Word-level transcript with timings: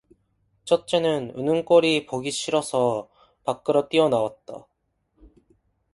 첫째는 0.65 1.29
우는 1.35 1.63
꼴이 1.63 2.07
보기 2.07 2.31
싫어서 2.31 3.07
밖으로 3.43 3.87
뛰어나왔다. 3.87 4.65